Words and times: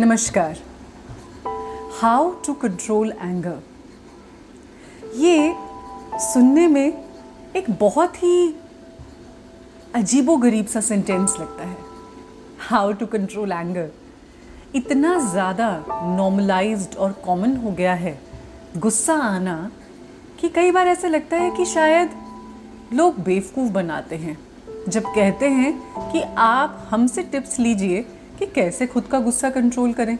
नमस्कार। 0.00 0.58
How 2.00 2.30
to 2.46 2.52
control 2.54 3.10
anger 3.12 3.58
ये 5.16 5.54
सुनने 6.22 6.66
में 6.66 6.92
एक 7.56 7.70
बहुत 7.70 8.16
ही 8.16 8.54
अजीबो 9.94 10.36
गरीब 10.36 10.66
सा 10.66 10.80
सेंटेंस 10.80 11.34
लगता 11.40 11.64
है। 11.64 11.76
हाउ 12.68 12.92
टू 12.92 13.06
कंट्रोल 13.06 13.52
एंगर 13.52 13.90
इतना 14.74 15.18
ज़्यादा 15.30 15.70
नॉर्मलाइज्ड 16.16 16.94
और 16.96 17.12
कॉमन 17.24 17.56
हो 17.56 17.70
गया 17.70 17.94
है। 17.94 18.18
गुस्सा 18.76 19.14
आना 19.14 19.70
कि 20.40 20.48
कई 20.48 20.70
बार 20.70 20.88
ऐसा 20.88 21.08
लगता 21.08 21.36
है 21.36 21.50
कि 21.50 21.64
शायद 21.64 22.10
लोग 22.92 23.18
बेवकूफ़ 23.20 23.72
बनाते 23.72 24.16
हैं। 24.16 24.38
जब 24.88 25.02
कहते 25.06 25.48
हैं 25.48 25.72
कि 26.12 26.22
आप 26.38 26.86
हमसे 26.90 27.22
टिप्स 27.22 27.58
लीजिए 27.58 28.06
कि 28.38 28.46
कैसे 28.46 28.86
खुद 28.86 29.04
का 29.04 29.18
गुस्सा 29.18 29.50
कंट्रोल 29.50 29.92
करें? 29.92 30.18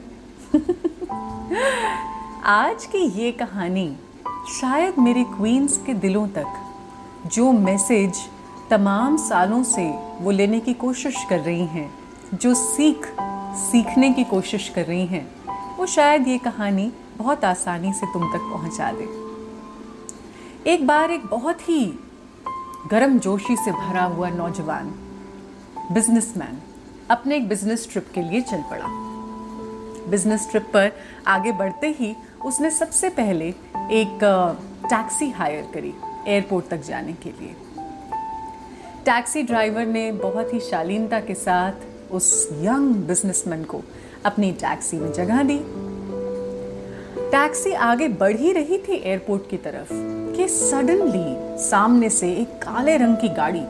आज 2.45 2.87
की 2.87 2.98
ये 2.98 3.33
कहानी 3.33 3.97
शायद 4.60 4.98
मेरे 4.98 5.24
क्वींस 5.24 5.83
के 5.87 5.95
दिलों 5.95 6.29
तक, 6.29 6.46
जो 7.27 7.52
मैसेज 7.52 8.12
तमाम 8.70 9.16
सालों 9.16 9.62
से 9.62 9.88
वो 10.20 10.30
लेने 10.30 10.60
की 10.60 10.74
कोशिश 10.74 11.24
कर 11.30 11.41
रही 11.41 11.66
हैं, 11.66 11.95
जो 12.34 12.55
सीख, 12.55 13.07
सीखने 13.55 14.12
की 14.12 14.24
कोशिश 14.24 14.69
कर 14.69 14.85
रही 14.85 15.07
हैं, 15.07 15.27
वो 15.77 15.87
शायद 15.87 16.29
ये 16.29 16.38
कहानी 16.38 16.93
बहुत 17.16 17.45
आसानी 17.45 17.93
से 17.93 18.07
तुम 18.07 18.32
तक 18.32 18.51
पहुँचा 18.52 18.93
दे। 18.93 19.09
एक 20.71 20.87
बार 20.87 21.10
एक 21.10 21.27
बहुत 21.27 21.69
ही 21.69 21.98
गर्म 22.91 23.19
जोशी 23.19 23.57
से 23.57 23.73
भरा 23.73 24.05
हुआ 24.05 24.30
नौजवान 24.30 24.87
बिजनेसमैन 25.93 26.59
अपने 27.11 27.37
एक 27.37 27.48
बिज़नेस 27.48 27.89
ट्रिप 27.93 28.07
के 28.15 28.23
लिए 28.23 28.41
चल 28.41 28.62
पड़ा। 28.71 28.87
बिज़नेस 30.11 30.47
ट्रिप 30.51 30.66
पर 30.75 30.91
आगे 31.27 31.53
बढ़ते 31.53 31.89
ही 31.99 32.15
उसने 32.45 32.71
सबसे 32.71 33.09
पहले 33.09 33.49
एक 33.93 34.19
टैक्सी 34.85 35.30
हायर 35.30 35.71
करी 35.74 35.93
एयरपोर्ट 36.27 36.69
तक 36.69 36.82
जाने 36.82 37.13
के 37.13 37.30
लिए। 37.30 37.55
टैक्सी 39.05 39.43
ड्राइवर 39.43 39.87
ने 39.87 40.10
बहुत 40.13 40.52
ही 40.55 40.60
शालीनता 40.60 41.21
के 41.21 41.35
साथ 41.35 42.13
उस 42.13 42.49
यंग 42.52 42.95
बिजनेसमैन 43.07 43.65
को 43.65 43.82
अपनी 44.25 44.52
टैक्सी 44.52 44.97
में 44.97 45.13
जगह 45.13 45.43
दी। 45.43 45.59
टैक्सी 47.30 47.73
आगे 47.73 48.09
बढ़ 48.09 48.37
ही 48.37 48.52
रही 48.52 48.79
थी 48.79 48.97
एयरपोर्ट 48.97 49.49
की 49.51 49.57
तरफ़ 49.57 49.88
कि 50.37 50.49
सडनली 50.49 51.59
सामने 51.63 52.10
से 52.10 52.32
एक 52.32 52.59
काले 52.59 52.97
रंग 52.97 53.16
की 53.16 53.29
गाड़ी 53.35 53.65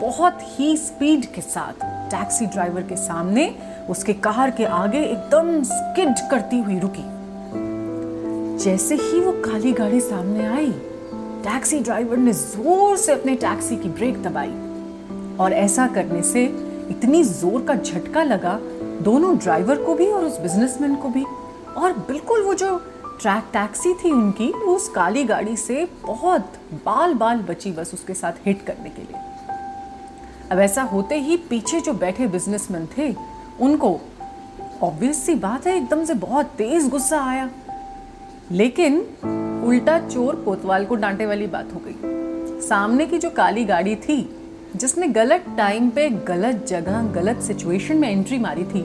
बहुत 0.00 0.38
ही 0.42 0.76
स्पीड 0.76 1.24
के 1.34 1.40
साथ 1.40 1.86
टैक्सी 2.10 2.46
ड्राइवर 2.46 2.82
के 2.82 2.96
सामने 2.96 3.54
उसके 3.90 4.12
कार 4.26 4.50
के 4.50 4.64
आगे 4.64 5.02
एकदम 5.02 5.62
स्किड 5.64 6.14
करती 6.30 6.58
हुई 6.58 6.78
रुकी। 6.78 7.04
जैसे 8.64 8.94
ही 8.94 9.20
वो 9.20 9.32
काली 9.42 9.72
गाड़ी 9.72 10.00
सामने 10.00 10.46
आई, 10.46 10.70
टैक्सी 11.42 11.78
ड्राइवर 11.80 12.16
ने 12.16 12.32
ज़ोर 12.32 12.96
से 12.96 13.12
अपने 13.12 13.34
टैक्सी 13.36 13.76
की 13.76 13.88
ब्रेक 13.90 14.22
दबाई 14.22 14.52
और 15.40 15.52
ऐसा 15.54 15.86
करने 15.86 16.22
से 16.22 16.44
इतनी 16.90 17.22
ज़ोर 17.24 17.64
का 17.64 17.74
झटका 17.74 18.22
लगा 18.22 18.58
दोनों 19.02 19.36
ड्राइवर 19.38 19.82
को 19.82 19.94
भी 19.94 20.06
और 20.06 20.24
उस 20.24 20.40
बिजनेसमैन 20.40 20.94
को 20.96 21.08
भी। 21.08 21.24
और 21.76 21.92
बिल्कुल 22.08 22.42
वो 22.42 22.54
जो 22.54 22.76
ट्रैक 23.20 23.44
टैक्सी 23.52 23.92
थी 23.94 24.10
उनकी, 24.12 24.48
उस 24.48 24.88
काली 24.88 25.24
गाड़ी 25.24 25.56
से 25.56 25.88
बहुत 26.02 26.52
बाल 26.86 27.14
बाल 27.14 27.38
बची 27.42 27.72
बस 27.72 27.90
उसके 27.94 28.14
साथ 28.14 28.46
हिट 28.46 28.62
करने 28.66 28.90
के 28.90 29.02
लिए। 29.02 29.20
अब 30.52 30.58
ऐसा 30.58 30.82
होते 30.82 31.14
ही 31.14 31.36
पीछे 31.36 31.80
जो 31.80 31.92
बैठे 31.92 32.26
बिजनेसमैन 32.26 32.88
थे, 32.98 33.14
उनको 33.60 34.00
ऑब्वियस 34.82 35.26
सी 35.26 35.34
बात 35.34 35.66
है, 35.66 35.76
एकदम 35.76 36.04
से 36.04 36.14
बहुत 36.14 36.46
तेज 36.46 36.88
गुस्सा 36.88 37.20
आया। 37.20 37.50
लेकिन 38.52 39.00
उल्टा 39.66 39.98
चोर 40.08 40.36
कोतवाल 40.36 40.84
को 40.84 40.94
डांटे 40.94 41.26
वाली 41.26 41.46
बात 41.46 41.68
हो 41.74 41.80
गई। 41.84 41.94
सामने 42.60 43.06
की 43.06 43.18
जो 43.18 43.30
काली 43.30 43.64
गाड़ी 43.64 43.96
थी, 43.96 44.36
जिसने 44.76 45.08
गलत 45.08 45.44
टाइम 45.56 45.90
पे 45.90 46.10
गलत 46.10 46.66
जगह, 46.68 47.02
गलत 47.02 47.40
सिचुएशन 47.40 47.96
में 47.96 48.10
एंट्री 48.10 48.38
मारी 48.38 48.64
थी, 48.64 48.82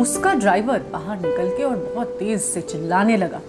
उसका 0.00 0.34
ड्राइवर 0.34 0.78
बाहर 0.78 1.16
निकल 1.16 1.56
के 1.56 1.62
और 1.62 1.76
बहुत 1.76 2.08
तेज 2.08 2.40
से 2.40 2.60
चिल्लाने 2.60 3.16
लगा। 3.16 3.40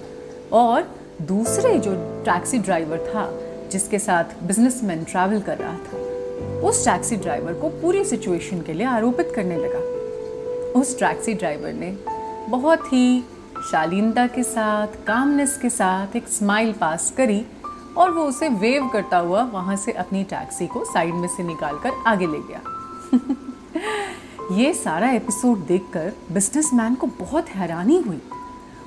और 0.54 0.96
दूसरे 1.22 1.80
जो 1.80 1.94
टैक्सी 2.26 2.58
ड्राइवर 2.58 2.98
था, 2.98 3.40
जिसके 3.72 4.00
साथ 4.00 4.24
बिजनेसमैन 4.44 5.04
ट्रैवल 5.04 5.42
कर 5.42 5.58
रहा 5.58 5.74
था 5.74 6.07
उस 6.38 6.86
टैक्सी 6.86 7.16
ड्राइवर 7.16 7.54
को 7.54 7.70
पूरी 7.70 8.06
सिचुएशन 8.06 8.62
के 8.62 8.74
लिए 8.74 8.88
आरोपित 8.88 9.32
करने 9.36 9.58
लगा। 9.58 9.98
उस 10.80 11.00
टैक्सी 11.00 11.34
ड्राइवर 11.34 11.74
ने 11.74 11.98
बहुत 12.50 12.94
ही 12.94 13.22
शालीनता 13.72 14.28
के 14.28 14.44
साथ 14.44 14.88
कामनेस 14.88 15.60
के 15.62 15.70
साथ 15.70 16.16
एक 16.16 16.28
स्माइल 16.28 16.74
पास 16.74 17.14
करी 17.18 17.46
और 17.98 18.12
वो 18.12 18.24
उसे 18.24 18.50
वेव 18.50 18.88
करता 18.88 19.18
हुआ 19.18 19.44
वहाँ 19.44 19.76
से 19.76 19.92
अपनी 19.92 20.24
टैक्सी 20.24 20.68
को 20.68 20.86
साइड 20.86 21.14
में 21.14 21.28
से 21.28 21.44
निकाल 21.44 21.78
कर 21.78 21.92
आगे 22.08 22.28
ले 22.28 22.40
गया। 22.40 22.62
ये 24.52 24.74
सारा 24.74 25.12
एपिसोड 25.12 25.58
देखकर 25.58 26.14
बिजनेसमैन 26.32 26.96
को 26.96 27.08
बहुत 27.08 27.50
हैरानी 27.50 28.02
हुई। 28.02 28.22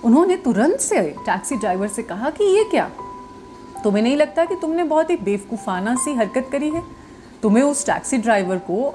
उन्होंने 0.05 0.37
तुरंत 0.37 0.81
से 0.81 1.03
टैक्सी 1.03 1.57
ड्राइवर 1.57 1.89
से 1.89 2.03
कहा 2.03 2.31
कि 2.31 2.45
ये 2.45 2.65
क्या? 2.65 2.91
तुम्हें 3.85 4.03
नहीं 4.03 4.17
लगता 4.17 4.45
कि 4.45 4.57
तुमने 4.57 4.85
बहुत 4.85 5.11
ही 5.11 5.17
बेवकूफ़ाना 5.17 5.95
सी 5.95 6.15
हरकत 6.15 6.49
करी 6.53 6.71
है? 6.71 7.00
तुम्हें 7.43 7.63
उस 7.63 7.85
टैक्सी 7.87 8.19
ड्राइवर 8.19 8.59
को 8.59 8.93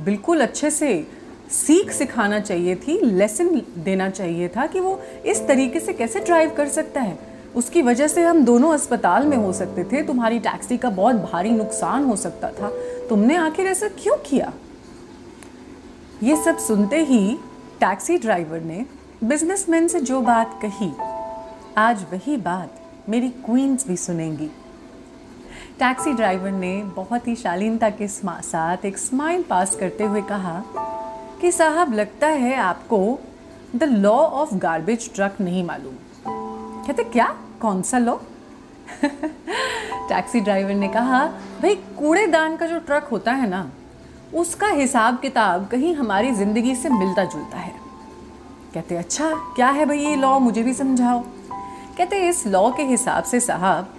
बिल्कुल 0.00 0.40
अच्छे 0.40 0.70
से 0.70 1.06
सीख 1.50 1.90
सिखाना 1.90 2.38
चाहिए 2.40 2.74
थी, 2.76 2.98
लेसन 3.00 3.60
देना 3.78 4.08
चाहिए 4.10 4.48
था 4.48 4.66
कि 4.66 4.80
वो 4.80 5.00
इस 5.26 5.46
तरीके 5.46 5.80
से 5.80 5.92
कैसे 5.92 6.20
ड्राइव 6.20 6.50
कर 6.50 6.68
सकता 6.68 7.00
है। 7.00 7.18
उसकी 7.56 7.82
वजह 7.82 8.08
से 8.08 8.22
हम 8.22 8.44
दोनों 8.44 8.72
अस्पताल 8.72 9.26
में 9.26 9.36
हो 9.36 9.52
सकते 9.52 9.84
थे, 9.84 10.02
तुम्हारी 10.02 10.38
टैक्सी 10.38 10.76
का 10.78 10.90
बहुत 10.90 11.16
भारी 11.22 11.50
नुकसान 11.50 12.04
हो 12.04 12.16
सकता 12.16 12.50
था। 12.50 12.70
तुमने 13.08 13.36
आखिर 13.36 13.66
ऐसा 13.66 13.88
क्यों 13.98 14.16
किया? 14.26 14.52
ये 16.22 16.36
सब 16.44 16.58
सुनते 16.58 17.02
ही 17.04 17.36
टैक्सी 17.80 18.18
ड्राइवर 18.18 18.60
ने 18.60 18.84
बिजनेसमैन 19.24 19.88
से 19.88 20.00
जो 20.00 20.20
बात 20.20 20.58
कही, 20.64 20.92
आज 21.78 22.02
वही 22.12 22.36
बात 22.36 22.80
मेरी 23.08 23.28
क्वींस 23.44 23.86
भी 23.88 23.96
सुनेंगी। 23.96 24.50
टैक्सी 25.80 26.12
ड्राइवर 26.12 26.50
ने 26.50 26.82
बहुत 26.82 27.28
ही 27.28 27.36
शालीनता 27.36 27.90
के 27.90 28.08
साथ 28.08 28.84
एक 28.84 28.98
स्माइल 28.98 29.42
पास 29.42 29.76
करते 29.76 30.04
हुए 30.04 30.22
कहा 30.22 30.64
कि 31.40 31.52
साहब, 31.52 31.94
लगता 31.94 32.26
है 32.26 32.56
आपको 32.56 33.18
the 33.76 33.84
law 33.84 34.16
of 34.16 34.54
garbage 34.54 35.14
truck 35.14 35.36
नहीं 35.40 35.64
मालूम। 35.64 35.94
कहते, 36.86 37.04
क्या? 37.04 37.36
कौन 37.60 37.82
सा 37.82 37.98
लॉ? 37.98 38.16
टैक्सी 40.08 40.40
ड्राइवर 40.40 40.74
ने 40.74 40.88
कहा, 40.88 41.26
भाई, 41.62 41.74
कूड़ेदान 41.74 42.56
का 42.56 42.66
जो 42.66 42.78
ट्रक 42.78 43.04
होता 43.04 43.32
है 43.32 43.48
ना, 43.48 43.70
उसका 44.34 44.68
हिसाब 44.68 45.18
किताब 45.18 45.66
कहीं 45.66 45.94
हमारी 45.94 46.32
ज़िंदगी 46.32 46.74
से 46.74 46.88
मिलता 46.88 47.24
जुलता 47.24 47.58
है। 47.58 47.74
कहते 48.74 48.96
अच्छा 48.96 49.30
क्या 49.34 49.68
है 49.68 49.86
भाई 49.86 49.98
ये 49.98 50.16
लॉ? 50.16 50.38
मुझे 50.38 50.62
भी 50.62 50.74
समझाओ। 50.74 51.24
कहते, 51.98 52.28
इस 52.28 52.46
लॉ 52.46 52.70
के 52.70 52.82
हिसाब 52.82 53.24
से 53.24 53.40
साहब, 53.40 53.94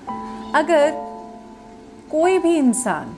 अगर 0.55 1.10
कोई 2.11 2.37
भी 2.39 2.55
इंसान 2.57 3.15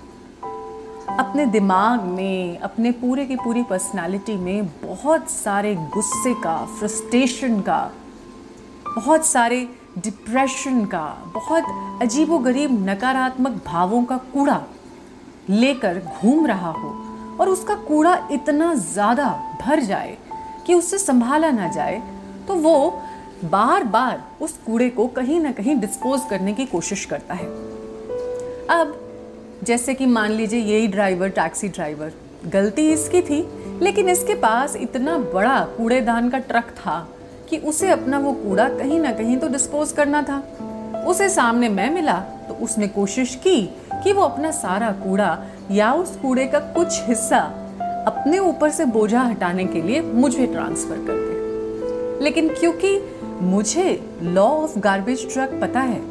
अपने 1.19 1.45
दिमाग 1.45 2.01
में, 2.01 2.57
अपने 2.59 2.91
पूरे 2.91 3.25
की 3.25 3.35
पूरी 3.35 3.63
पर्सनालिटी 3.63 4.35
में 4.35 4.67
बहुत 4.83 5.29
सारे 5.29 5.73
गुस्से 5.75 6.33
का 6.33 6.55
फ्रस्ट्रेशन 6.79 7.59
का, 7.61 7.91
बहुत 8.87 9.25
सारे 9.25 9.67
डिप्रेशन 9.97 10.85
का, 10.85 11.05
बहुत 11.33 12.01
अजीबोगरीब 12.01 12.85
नकारात्मक 12.89 13.61
भावों 13.65 14.03
का 14.03 14.17
कूड़ा 14.33 14.61
लेकर 15.49 15.99
घूम 15.99 16.45
रहा 16.47 16.71
हो 16.71 16.89
और 17.39 17.49
उसका 17.49 17.75
कूड़ा 17.75 18.17
इतना 18.31 18.73
ज़्यादा 18.73 19.29
भर 19.61 19.79
जाए 19.79 20.17
कि 20.67 20.73
उससे 20.73 20.97
संभाला 20.97 21.51
ना 21.51 21.67
जाए 21.67 22.01
तो 22.47 22.55
वो 22.55 23.01
बार 23.45 23.83
बार 23.83 24.23
उस 24.41 24.57
कूड़े 24.65 24.89
को 24.89 25.07
कहीं 25.07 25.39
ना 25.39 25.51
कहीं 25.51 25.75
डिस्पोज 25.75 26.21
करने 26.29 26.53
की 26.53 26.65
कोशिश 26.65 27.05
करता 27.05 27.33
है। 27.33 27.72
अब, 28.69 28.95
जैसे 29.63 29.93
कि 29.93 30.05
मान 30.05 30.31
लीजिए 30.31 30.59
यही 30.59 30.87
ड्राइवर 30.87 31.29
टैक्सी 31.29 31.67
ड्राइवर 31.67 32.13
गलती 32.45 32.89
इसकी 32.91 33.21
थी, 33.21 33.47
लेकिन 33.81 34.09
इसके 34.09 34.35
पास 34.35 34.75
इतना 34.75 35.17
बड़ा 35.33 35.59
कूड़ेदान 35.77 36.29
का 36.29 36.37
ट्रक 36.37 36.69
था 36.77 37.07
कि 37.49 37.57
उसे 37.57 37.89
अपना 37.89 38.19
वो 38.19 38.33
कूड़ा 38.33 38.67
कहीं 38.69 38.99
ना 38.99 39.11
कहीं 39.11 39.37
तो 39.37 39.47
डिस्पोज 39.47 39.91
करना 39.91 40.21
था। 40.21 40.37
उसे 41.07 41.29
सामने 41.29 41.69
मैं 41.69 41.89
मिला 41.89 42.19
तो 42.47 42.53
उसने 42.53 42.87
कोशिश 42.87 43.35
की 43.35 43.61
कि 44.03 44.13
वो 44.13 44.21
अपना 44.21 44.51
सारा 44.51 44.91
कूड़ा 45.03 45.37
या 45.71 45.91
उस 45.93 46.15
कूड़े 46.17 46.45
का 46.45 46.59
कुछ 46.59 47.01
हिस्सा 47.07 47.39
अपने 48.07 48.39
ऊपर 48.39 48.69
से 48.69 48.85
बोझा 48.85 49.21
हटाने 49.21 49.65
के 49.65 49.81
लिए 49.81 50.01
मुझे 50.01 50.47
ट्रांसफ़र 50.47 50.97
कर 50.97 51.17
दे। 51.17 52.23
लेकिन 52.23 52.49
क्योंकि 52.49 52.99
मुझे 53.41 53.99
लॉ 54.21 54.45
ऑफ़ 54.45 54.77
गार्बेज 54.79 55.33
ट्रक 55.33 55.59
पता 55.61 55.79
है, 55.79 56.01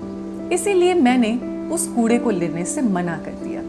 इसीलिए 0.55 0.94
मैंने 0.94 1.38
उस 1.72 1.86
कूड़े 1.86 2.19
को 2.19 2.30
लेने 2.30 2.64
से 2.64 2.82
मना 2.82 3.16
कर 3.19 3.34
दिया। 3.44 3.62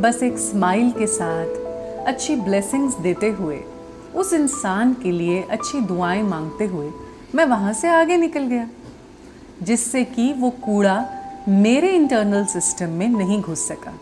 बस 0.00 0.22
एक 0.22 0.38
स्माइल 0.38 0.90
के 0.90 1.06
साथ 1.06 2.06
अच्छी 2.06 2.36
ब्लेसिंग्स 2.36 2.94
देते 2.98 3.30
हुए, 3.30 3.58
उस 4.14 4.32
इंसान 4.32 4.92
के 4.94 5.10
लिए 5.10 5.42
अच्छी 5.50 5.80
दुआएँ 5.80 6.22
मांगते 6.22 6.66
हुए 6.66 6.90
मैं 7.34 7.44
वहाँ 7.44 7.72
से 7.72 7.88
आगे 7.88 8.16
निकल 8.16 8.46
गया, 8.46 8.68
जिससे 9.62 10.04
कि 10.04 10.32
वो 10.32 10.50
कूड़ा 10.64 11.04
मेरे 11.48 11.90
इंटरनल 11.90 12.44
सिस्टम 12.44 12.90
में 12.90 13.08
नहीं 13.08 13.40
घुस 13.42 13.66
सका। 13.68 13.94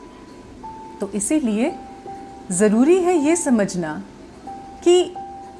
तो 1.00 1.10
इसीलिए 1.14 1.72
ज़रूरी 2.50 2.96
है 2.98 3.16
ये 3.16 3.36
समझना 3.36 3.92
कि 4.84 5.02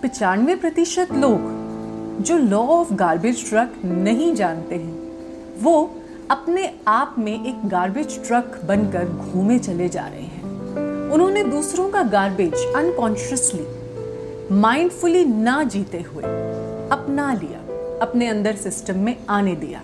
पचानवे 0.03 0.55
प्रतिशत 0.55 1.13
लोग 1.13 1.49
जो 2.23 2.37
लॉ 2.39 2.59
ऑफ़ 2.69 2.93
गार्बेज 2.95 3.49
ट्रक 3.49 3.75
नहीं 3.85 4.35
जानते 4.35 4.75
हैं, 4.75 4.99
वो 5.63 5.91
अपने 6.31 6.69
आप 6.89 7.15
में 7.19 7.33
एक 7.33 7.67
गार्बेज 7.69 8.15
ट्रक 8.27 8.61
बनकर 8.65 9.05
घूमे 9.05 9.59
चले 9.59 9.89
जा 9.89 10.07
रहे 10.07 10.23
हैं। 10.23 11.11
उन्होंने 11.13 11.43
दूसरों 11.45 11.89
का 11.91 12.03
गार्बेज 12.03 12.55
अनकॉन्शियसली 12.77 14.57
माइंडफुली 14.57 15.25
ना 15.25 15.63
जीते 15.65 16.01
हुए 16.03 16.23
अपना 16.93 17.33
लिया, 17.35 17.59
अपने 18.03 18.29
अंदर 18.29 18.57
सिस्टम 18.57 18.99
में 18.99 19.17
आने 19.29 19.55
दिया। 19.55 19.83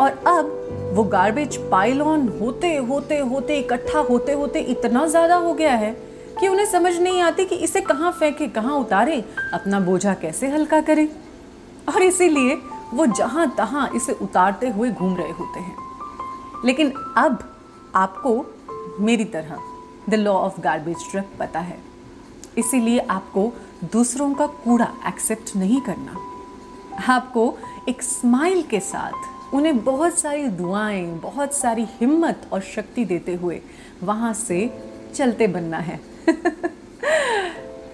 और 0.00 0.22
अब 0.28 0.92
वो 0.94 1.04
गार्बेज 1.04 1.56
पाइल 1.70 2.02
ऑन 2.02 2.28
होते 2.40 2.74
होते 2.76 3.18
होते, 3.18 3.58
इकट्ठा 3.58 3.98
होते 4.00 4.32
होते 4.32 4.60
इतना 4.70 5.06
ज़्यादा 5.06 5.36
हो 5.36 5.54
गया 5.54 5.74
है 5.74 5.92
कि 6.40 6.48
उन्हें 6.48 6.66
समझ 6.66 6.96
नहीं 6.98 7.20
आती 7.22 7.44
कि 7.44 7.56
इसे 7.58 7.80
कहाँ 7.80 8.12
फेंके, 8.12 8.48
कहाँ 8.48 8.76
उतारे, 8.76 9.22
अपना 9.54 9.80
बोझा 9.80 10.14
कैसे 10.14 10.48
हल्का 10.48 10.80
करे। 10.80 11.08
और 11.88 12.02
इसीलिए 12.02 12.60
वो 12.94 13.06
जहाँ 13.06 13.54
तहां 13.54 13.88
इसे 13.88 14.12
उतारते 14.12 14.68
हुए 14.68 14.90
घूम 14.90 15.16
रहे 15.16 15.30
होते 15.30 15.60
हैं। 15.60 15.76
लेकिन 16.64 16.92
अब 17.16 17.56
आपको 17.94 18.46
मेरी 19.00 19.24
तरह 19.24 19.58
the 20.08 20.14
law 20.14 20.32
of 20.32 20.60
garbage 20.60 20.96
truck 21.10 21.28
पता 21.38 21.60
है। 21.60 21.78
इसीलिए 22.58 22.98
आपको 22.98 23.52
दूसरों 23.92 24.34
का 24.34 24.46
कूड़ा 24.46 24.88
एक्सेप्ट 25.06 25.56
नहीं 25.56 25.80
करना। 25.80 26.16
आपको 27.12 27.58
एक 27.88 28.02
स्माइल 28.02 28.62
के 28.62 28.80
साथ 28.80 29.12
उन्हें 29.54 29.84
बहुत 29.84 30.18
सारी 30.18 30.48
दुआएँ, 30.48 31.06
बहुत 31.06 31.54
सारी 31.54 31.86
हिम्मत 32.00 32.48
और 32.52 32.60
शक्ति 32.60 33.04
देते 33.04 33.34
हुए 33.34 33.62
वहाँ 34.02 34.34
से 34.34 34.82
चलते 35.14 35.46
बनना 35.46 35.78
है। 35.78 36.00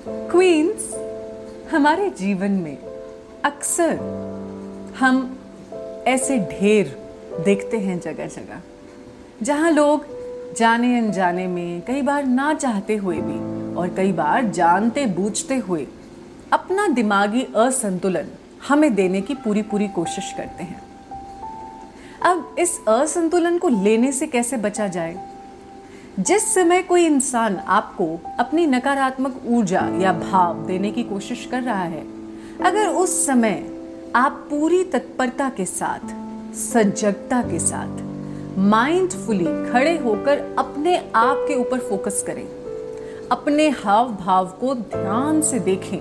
क्वींस 0.09 0.95
हमारे 1.73 2.11
जीवन 2.11 2.51
में 2.51 2.79
अक्सर 3.45 4.28
हम 5.01 5.39
ऐसे 6.07 6.39
ढेर 6.39 6.87
देखते 7.45 7.79
हैं 7.79 8.01
जगह 8.01 8.27
जगह, 8.27 8.61
जहाँ 9.43 9.71
लोग 9.71 10.07
जाने 10.57 10.99
अनजाने 10.99 11.47
में 11.47 11.81
कई 11.81 12.03
बार 12.03 12.25
ना 12.25 12.55
चाहते 12.55 12.97
हुए 12.97 13.17
भी 13.17 13.75
और 13.75 13.89
कई 13.89 14.13
बार 14.13 14.45
जानते 14.45 15.07
बूझते 15.07 15.57
हुए 15.57 15.87
अपना 16.53 16.89
दिमागी 16.89 17.47
असंतुलन 17.57 18.27
हमें 18.69 18.95
देने 18.95 19.21
की 19.21 19.35
पूरी 19.35 19.63
पूरी 19.63 19.89
कोशिश 19.89 20.33
करते 20.37 20.65
हैं। 20.65 20.83
अब 22.23 22.57
इस 22.59 22.79
असंतुलन 22.89 23.59
को 23.59 23.69
लेने 23.69 24.13
से 24.13 24.27
कैसे 24.27 24.57
बचा 24.57 24.89
जाए? 24.89 25.17
जिस 26.21 26.55
समय 26.55 26.83
कोई 26.83 27.07
इंसान 27.07 27.57
आपको 27.57 28.21
अपनी 28.39 28.67
नकारात्मक 28.67 29.43
ऊर्जा 29.47 29.89
या 30.01 30.13
भाव 30.13 30.67
देने 30.67 30.91
की 30.91 31.03
कोशिश 31.03 31.49
कर 31.51 31.63
रहा 31.63 31.83
है, 31.83 32.07
अगर 32.65 32.87
उस 32.87 33.27
समय 33.27 33.78
आप 34.17 34.47
पूरी 34.51 34.85
तत्परता 34.85 35.49
के 35.49 35.65
साथ, 35.65 36.01
सजगता 36.55 37.43
के 37.43 37.59
साथ 37.59 38.59
माइंडफुली 38.59 39.45
खड़े 39.45 39.99
होकर 39.99 40.57
अपने 40.59 40.97
आप 41.15 41.45
के 41.49 41.55
ऊपर 41.55 41.79
फोकस 41.79 42.25
करें। 42.27 42.47
अपने 43.31 43.69
हाव 43.69 44.13
भाव 44.13 44.47
को 44.47 44.75
ध्यान 44.75 45.43
से 45.43 45.59
देखें। 45.59 45.99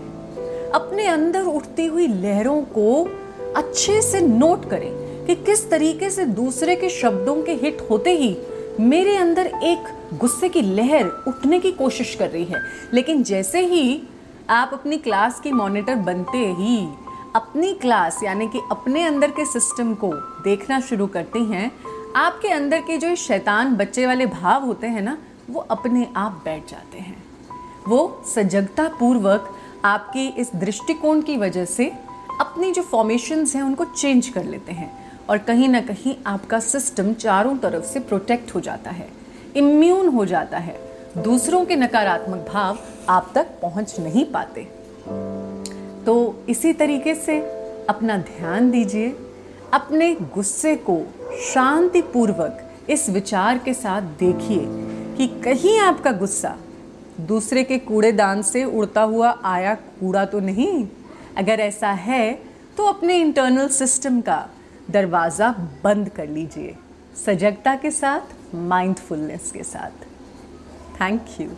अपने 0.72 1.08
अंदर 1.08 1.44
उठती 1.44 1.86
हुई 1.86 2.08
लहरों 2.08 2.62
को 2.62 3.10
अच्छे 3.56 4.02
से 4.02 4.22
नोट 4.22 4.70
करें 4.70 5.26
कि 5.26 5.36
किस 5.36 5.70
तरीके 5.70 6.10
से 6.10 6.26
दूसरे 6.26 6.76
के 6.76 6.90
शब्दों 6.90 7.44
के 7.44 7.54
हिट 7.54 7.88
होते 7.90 8.12
ही 8.12 8.38
मेरे 8.80 9.18
अंदर 9.18 9.48
एक 9.48 9.84
गुस्से 10.14 10.50
की 10.50 10.62
लहर 10.62 11.24
उठने 11.28 11.60
की 11.60 11.72
कोशिश 11.72 12.16
कर 12.16 12.30
रही 12.30 12.46
है। 12.46 12.62
लेकिन 12.94 13.24
जैसे 13.24 13.66
ही 13.66 14.02
आप 14.50 14.70
अपनी 14.74 14.98
क्लास 14.98 15.40
की 15.40 15.52
मॉनिटर 15.52 15.96
बनते 15.96 16.38
ही 16.38 16.88
अपनी 17.36 17.74
क्लास, 17.74 18.24
यानी 18.24 18.48
कि 18.48 18.60
अपने 18.72 19.04
अंदर 19.04 19.32
के 19.32 19.46
सिस्टम 19.46 19.94
को 19.94 20.12
देखना 20.44 20.80
शुरू 20.80 21.08
करते 21.08 21.40
हैं, 21.40 21.72
आपके 22.16 22.48
अंदर 22.48 22.82
के 22.82 22.98
जो 22.98 23.16
शैतान 23.16 23.76
बच्चे 23.76 24.06
वाले 24.06 24.26
भाव 24.26 24.66
होते 24.66 24.88
हैं 24.88 25.02
ना, 25.02 25.18
वो 25.50 25.60
अपने 25.60 26.08
आप 26.16 26.42
बैठ 26.46 26.70
जाते 26.70 26.98
हैं। 26.98 27.24
वो 27.88 28.24
सजगता 28.36 28.88
पूर्वक 29.00 29.56
आपके 29.86 30.28
इस 30.28 30.52
दृष्टिकोण 30.56 31.22
की 31.22 31.38
वजह 31.38 31.66
से 31.66 31.86
अपनी 32.42 32.72
जो 32.72 32.82
फॉर्मेशंस 32.82 33.56
हैं, 33.56 33.64
उनको 33.64 33.86
चेंज 33.86 34.28
कर 34.30 34.44
लेते 34.44 34.72
हैं 34.72 34.92
और 35.30 35.38
कहीं 35.38 35.70
ना 35.70 35.82
कहीं 35.82 36.16
आपका 36.28 36.60
सिस्टम 36.60 37.14
चारों 37.14 37.58
तरफ़ 37.58 37.86
से 37.86 38.00
प्रोटेक्ट 38.00 38.56
हो 38.56 38.60
जाता 38.60 38.92
है 38.92 39.10
इम्यून 39.56 40.08
हो 40.08 40.26
जाता 40.26 40.58
है। 40.58 40.80
दूसरों 41.18 41.66
के 41.66 41.76
नकारात्मक 41.76 42.48
भाव 42.54 42.80
आप 43.10 43.32
तक 43.36 43.60
पहुँच 43.62 44.00
नहीं 44.00 44.26
पाते। 44.26 44.77
इसी 46.50 46.72
तरीके 46.74 47.14
से 47.16 47.40
अपना 47.90 48.18
ध्यान 48.18 48.70
दीजिए, 48.72 49.16
अपने 49.74 50.14
गुस्से 50.34 50.76
को 50.80 51.00
शांतिपूर्वक 51.44 52.64
इस 52.90 53.10
विचार 53.10 53.58
के 53.58 53.74
साथ 53.74 54.02
देखिए 54.20 54.66
कि 55.18 55.28
कहीं 55.44 55.78
आपका 55.80 56.12
गुस्सा 56.14 56.56
दूसरे 57.20 57.64
के 57.64 57.78
कूड़ेदान 57.80 58.42
से 58.42 58.64
उड़ता 58.64 59.02
हुआ 59.04 59.30
आया 59.46 59.74
कूड़ा 59.76 60.26
तो 60.26 60.40
नहीं। 60.40 60.88
अगर 61.38 61.60
ऐसा 61.60 61.92
है 61.92 62.34
तो 62.78 62.86
अपने 62.86 63.18
इंटरनल 63.18 63.68
सिस्टम 63.70 64.20
का 64.22 64.48
दरवाज़ा 64.90 65.50
बंद 65.84 66.10
कर 66.10 66.28
लीजिए, 66.28 66.76
सजगता 67.26 67.76
के 67.76 67.92
साथ 67.92 68.56
माइंडफुलनेस 68.56 69.52
के 69.52 69.64
साथ। 69.64 70.06
Thank 71.02 71.26
you 71.40 71.50